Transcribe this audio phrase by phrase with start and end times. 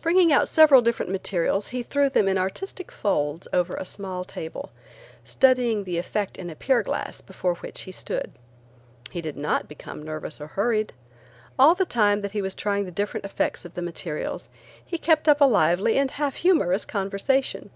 [0.00, 4.70] Bringing out several different materials he threw them in artistic folds over a small table,
[5.26, 8.32] studying the effect in a pier glass before which he stood.
[9.10, 10.94] He did not become nervous or hurried.
[11.58, 14.48] All the time that he was trying the different effects of the materials,
[14.82, 17.68] he kept up a lively and half humorous conversation.